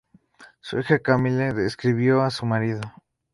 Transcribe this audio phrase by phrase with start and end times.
[0.61, 2.81] Su hija Camille escribió a su marido.